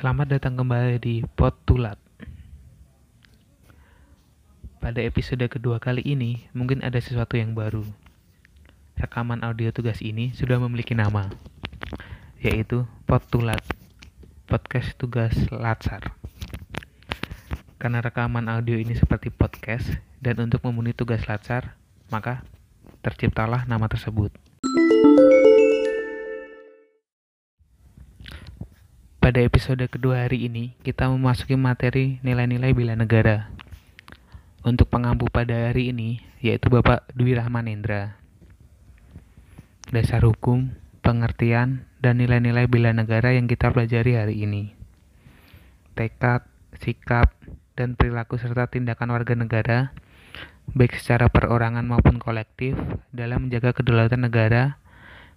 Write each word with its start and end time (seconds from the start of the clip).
Selamat 0.00 0.32
datang 0.32 0.56
kembali 0.56 0.96
di 0.96 1.20
Pot 1.36 1.60
Tulat. 1.68 2.00
Pada 4.80 4.96
episode 5.04 5.44
kedua 5.44 5.76
kali 5.76 6.00
ini, 6.00 6.48
mungkin 6.56 6.80
ada 6.80 6.96
sesuatu 6.96 7.36
yang 7.36 7.52
baru. 7.52 7.84
Rekaman 8.96 9.44
audio 9.44 9.68
tugas 9.76 10.00
ini 10.00 10.32
sudah 10.32 10.56
memiliki 10.56 10.96
nama, 10.96 11.28
yaitu 12.40 12.88
Pot 13.04 13.28
Tulat, 13.28 13.60
podcast 14.48 14.96
tugas 14.96 15.36
Latsar. 15.52 16.16
Karena 17.76 18.00
rekaman 18.00 18.48
audio 18.48 18.80
ini 18.80 18.96
seperti 18.96 19.28
podcast, 19.28 20.00
dan 20.16 20.40
untuk 20.40 20.64
memenuhi 20.64 20.96
tugas 20.96 21.28
Latsar, 21.28 21.76
maka 22.08 22.40
terciptalah 23.04 23.68
nama 23.68 23.84
tersebut. 23.84 24.32
Pada 29.30 29.46
episode 29.46 29.86
kedua 29.86 30.26
hari 30.26 30.50
ini, 30.50 30.74
kita 30.82 31.06
memasuki 31.06 31.54
materi 31.54 32.18
nilai-nilai 32.26 32.74
bela 32.74 32.98
negara. 32.98 33.46
Untuk 34.66 34.90
pengampu 34.90 35.30
pada 35.30 35.70
hari 35.70 35.94
ini, 35.94 36.18
yaitu 36.42 36.66
Bapak 36.66 37.06
Dwi 37.14 37.38
Rahmanendra. 37.38 38.18
Dasar 39.94 40.26
hukum, 40.26 40.74
pengertian, 41.06 41.86
dan 42.02 42.18
nilai-nilai 42.18 42.66
bela 42.66 42.90
negara 42.90 43.30
yang 43.30 43.46
kita 43.46 43.70
pelajari 43.70 44.18
hari 44.18 44.34
ini. 44.42 44.74
Tekad, 45.94 46.42
sikap, 46.82 47.30
dan 47.78 47.94
perilaku 47.94 48.34
serta 48.34 48.66
tindakan 48.66 49.14
warga 49.14 49.38
negara, 49.38 49.94
baik 50.74 50.98
secara 50.98 51.30
perorangan 51.30 51.86
maupun 51.86 52.18
kolektif, 52.18 52.74
dalam 53.14 53.46
menjaga 53.46 53.78
kedaulatan 53.78 54.26
negara, 54.26 54.82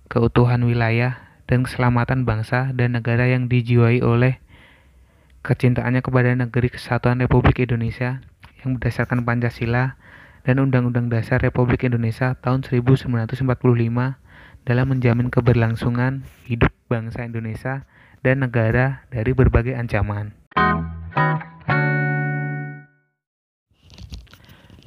keutuhan 0.09 0.65
wilayah, 0.65 1.32
dan 1.47 1.67
keselamatan 1.67 2.23
bangsa 2.23 2.71
dan 2.71 2.95
negara 2.95 3.27
yang 3.27 3.51
dijiwai 3.51 3.99
oleh 3.99 4.39
kecintaannya 5.43 5.99
kepada 5.99 6.31
negeri 6.39 6.71
kesatuan 6.71 7.19
Republik 7.19 7.59
Indonesia 7.59 8.23
yang 8.63 8.79
berdasarkan 8.79 9.27
Pancasila 9.27 9.99
dan 10.47 10.59
Undang-Undang 10.59 11.11
Dasar 11.11 11.39
Republik 11.43 11.83
Indonesia 11.83 12.35
tahun 12.39 12.63
1945 12.63 13.43
dalam 14.63 14.85
menjamin 14.87 15.27
keberlangsungan 15.27 16.23
hidup 16.47 16.71
bangsa 16.87 17.27
Indonesia 17.27 17.83
dan 18.23 18.47
negara 18.47 19.03
dari 19.11 19.35
berbagai 19.35 19.75
ancaman. 19.75 20.31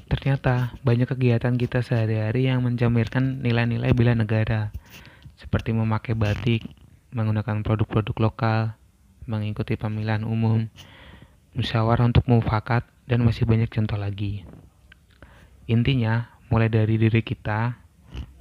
Ternyata 0.06 0.72
banyak 0.80 1.12
kegiatan 1.12 1.54
kita 1.60 1.84
sehari-hari 1.84 2.48
yang 2.48 2.64
menjamirkan 2.64 3.44
nilai-nilai 3.44 3.92
bela 3.92 4.16
negara, 4.16 4.72
seperti 5.36 5.76
memakai 5.76 6.16
batik, 6.16 6.64
menggunakan 7.12 7.60
produk-produk 7.64 8.16
lokal, 8.20 8.60
mengikuti 9.28 9.76
pemilihan 9.76 10.24
umum, 10.24 10.68
musyawarah 11.56 12.08
untuk 12.08 12.24
mufakat, 12.28 12.84
dan 13.06 13.22
masih 13.22 13.46
banyak 13.46 13.70
contoh 13.70 13.96
lagi. 13.96 14.42
Intinya, 15.70 16.28
mulai 16.48 16.68
dari 16.68 16.98
diri 16.98 17.22
kita, 17.22 17.78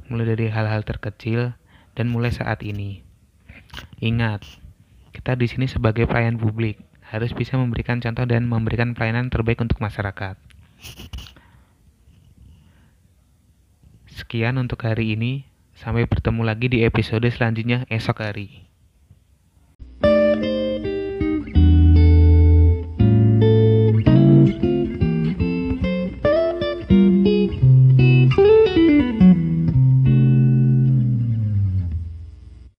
mulai 0.10 0.26
dari 0.26 0.48
hal-hal 0.50 0.82
terkecil, 0.84 1.54
dan 1.96 2.12
mulai 2.12 2.32
saat 2.34 2.62
ini. 2.62 3.02
Ingat, 4.04 4.44
kita 5.16 5.36
di 5.40 5.48
sini 5.48 5.66
sebagai 5.66 6.06
pelayan 6.06 6.36
publik 6.36 6.80
harus 7.06 7.32
bisa 7.32 7.56
memberikan 7.56 8.02
contoh 8.02 8.26
dan 8.28 8.50
memberikan 8.50 8.92
pelayanan 8.98 9.32
terbaik 9.32 9.62
untuk 9.62 9.80
masyarakat. 9.80 10.36
Sekian 14.12 14.60
untuk 14.60 14.84
hari 14.84 15.16
ini. 15.16 15.55
Sampai 15.76 16.08
bertemu 16.08 16.42
lagi 16.48 16.72
di 16.72 16.88
episode 16.88 17.28
selanjutnya 17.28 17.84
esok 17.92 18.24
hari. 18.24 18.66